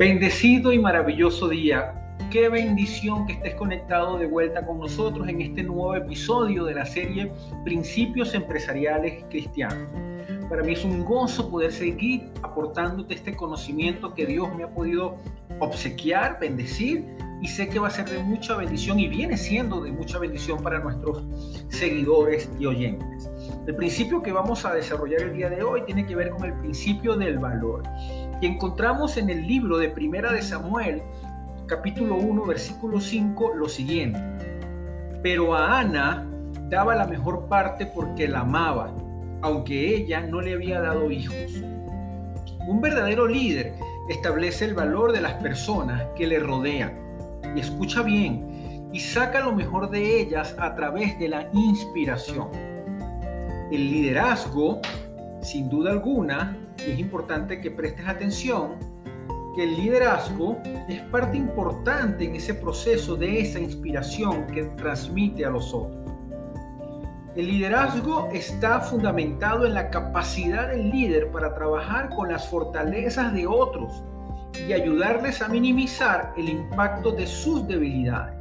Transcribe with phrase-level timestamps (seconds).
[0.00, 1.92] Bendecido y maravilloso día.
[2.30, 6.86] Qué bendición que estés conectado de vuelta con nosotros en este nuevo episodio de la
[6.86, 7.30] serie
[7.64, 9.90] Principios Empresariales Cristianos.
[10.48, 15.18] Para mí es un gozo poder seguir aportándote este conocimiento que Dios me ha podido
[15.58, 17.04] obsequiar, bendecir
[17.42, 20.62] y sé que va a ser de mucha bendición y viene siendo de mucha bendición
[20.62, 21.24] para nuestros
[21.68, 23.30] seguidores y oyentes.
[23.66, 26.54] El principio que vamos a desarrollar el día de hoy tiene que ver con el
[26.54, 27.82] principio del valor.
[28.40, 31.02] Y encontramos en el libro de Primera de Samuel,
[31.66, 34.18] capítulo 1, versículo 5, lo siguiente.
[35.22, 36.26] Pero a Ana
[36.70, 38.94] daba la mejor parte porque la amaba,
[39.42, 41.62] aunque ella no le había dado hijos.
[42.66, 43.74] Un verdadero líder
[44.08, 46.98] establece el valor de las personas que le rodean
[47.54, 52.48] y escucha bien, y saca lo mejor de ellas a través de la inspiración.
[53.70, 54.80] El liderazgo,
[55.42, 58.76] sin duda alguna, es importante que prestes atención,
[59.54, 65.50] que el liderazgo es parte importante en ese proceso de esa inspiración que transmite a
[65.50, 65.96] los otros.
[67.36, 73.46] El liderazgo está fundamentado en la capacidad del líder para trabajar con las fortalezas de
[73.46, 74.02] otros
[74.68, 78.34] y ayudarles a minimizar el impacto de sus debilidades.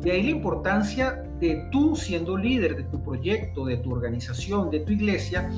[0.00, 4.80] De ahí la importancia de tú siendo líder de tu proyecto, de tu organización, de
[4.80, 5.50] tu iglesia,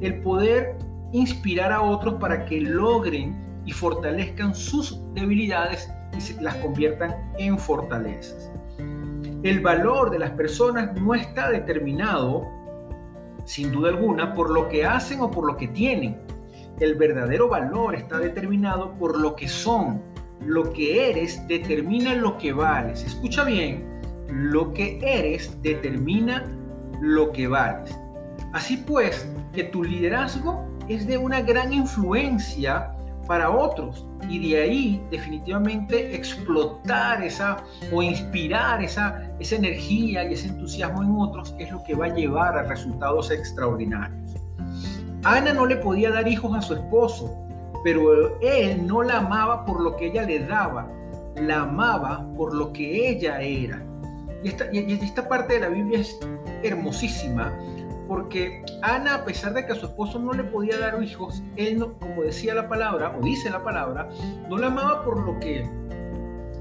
[0.00, 0.76] el poder
[1.12, 8.52] inspirar a otros para que logren y fortalezcan sus debilidades y las conviertan en fortalezas.
[9.42, 12.46] El valor de las personas no está determinado,
[13.44, 16.18] sin duda alguna, por lo que hacen o por lo que tienen,
[16.80, 20.02] el verdadero valor está determinado por lo que son.
[20.44, 23.04] Lo que eres determina lo que vales.
[23.04, 23.89] Escucha bien,
[24.32, 26.46] lo que eres determina
[27.00, 27.96] lo que vales.
[28.52, 32.92] Así pues, que tu liderazgo es de una gran influencia
[33.26, 37.58] para otros y de ahí definitivamente explotar esa
[37.92, 42.14] o inspirar esa, esa energía y ese entusiasmo en otros es lo que va a
[42.14, 44.34] llevar a resultados extraordinarios.
[45.22, 47.36] Ana no le podía dar hijos a su esposo,
[47.84, 50.88] pero él no la amaba por lo que ella le daba,
[51.36, 53.80] la amaba por lo que ella era.
[54.42, 56.18] Y esta, y esta parte de la Biblia es
[56.62, 57.52] hermosísima,
[58.08, 61.78] porque Ana, a pesar de que a su esposo no le podía dar hijos, él,
[61.78, 64.08] no, como decía la palabra, o dice la palabra,
[64.48, 65.68] no la amaba por lo que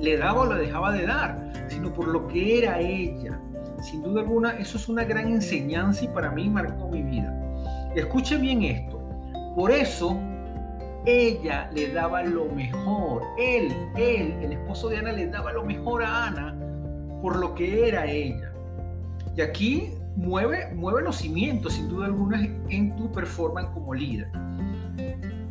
[0.00, 3.40] le daba o le dejaba de dar, sino por lo que era ella.
[3.80, 7.34] Sin duda alguna, eso es una gran enseñanza y para mí marcó mi vida.
[7.94, 9.00] Escuche bien esto.
[9.56, 10.18] Por eso
[11.06, 13.22] ella le daba lo mejor.
[13.38, 16.69] Él, él, el esposo de Ana, le daba lo mejor a Ana
[17.20, 18.52] por lo que era ella.
[19.36, 24.28] Y aquí mueve, mueve los cimientos, sin duda alguna, en tu performance como líder.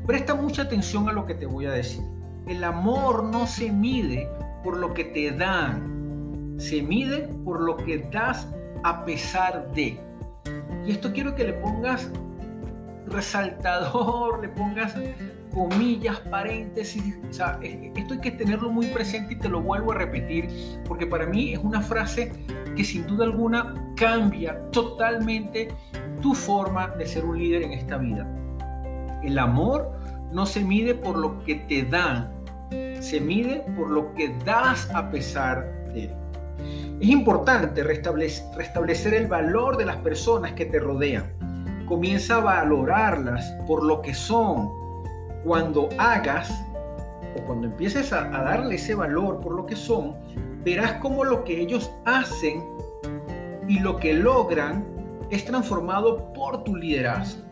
[0.05, 2.03] Presta mucha atención a lo que te voy a decir.
[2.47, 4.27] El amor no se mide
[4.63, 8.47] por lo que te dan, se mide por lo que das
[8.83, 9.99] a pesar de.
[10.85, 12.11] Y esto quiero que le pongas
[13.05, 14.95] resaltador, le pongas
[15.53, 17.17] comillas, paréntesis.
[17.29, 20.47] O sea, esto hay que tenerlo muy presente y te lo vuelvo a repetir,
[20.85, 22.31] porque para mí es una frase
[22.75, 25.69] que sin duda alguna cambia totalmente
[26.21, 28.27] tu forma de ser un líder en esta vida.
[29.23, 29.91] El amor
[30.31, 32.31] no se mide por lo que te dan,
[32.99, 36.15] se mide por lo que das a pesar de él.
[36.99, 41.39] Es importante restablecer el valor de las personas que te rodean
[41.89, 44.69] comienza a valorarlas por lo que son.
[45.43, 46.51] Cuando hagas
[47.35, 50.15] o cuando empieces a, darle ese valor por lo que son,
[50.63, 52.63] verás cómo lo que ellos hacen
[53.67, 54.85] y lo que logran
[55.29, 57.43] es transformado por tu liderazgo.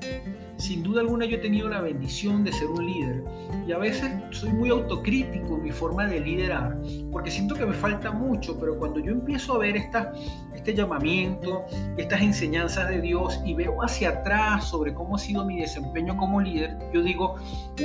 [0.57, 3.24] Sin duda alguna yo he tenido la bendición de ser un líder
[3.68, 6.80] y a veces soy muy autocrítico en mi forma de liderar
[7.12, 10.13] porque siento que me falta mucho, pero cuando yo empiezo a ver esta,
[10.56, 11.65] este llamamiento,
[11.98, 16.42] estas enseñanzas de Dios y veo hacia atrás sobre cómo ha sido mi desempeño como
[16.42, 17.36] líder, yo digo,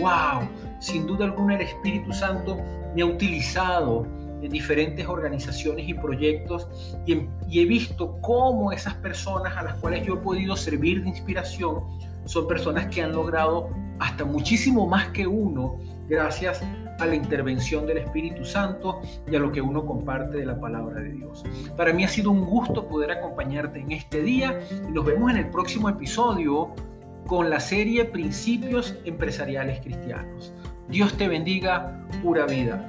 [0.01, 0.49] wow,
[0.79, 2.59] sin duda alguna el Espíritu Santo
[2.95, 4.07] me ha utilizado
[4.43, 6.69] en diferentes organizaciones y proyectos
[7.07, 7.29] y,
[7.61, 11.85] he visto cómo esas personas a las cuales yo he podido servir de inspiración
[12.25, 15.79] son personas que han logrado hasta muchísimo más que uno
[16.09, 16.63] gracias
[16.99, 21.01] a la intervención del Espíritu Santo y a lo que uno comparte de la palabra
[21.01, 21.45] de Dios.
[21.77, 25.39] Para mí ha sido un gusto poder acompañarte en este día y nos vemos en
[25.39, 26.75] el próximo episodio
[27.27, 30.53] con la serie Principios Empresariales Cristianos.
[30.89, 32.89] Dios te bendiga, pura vida.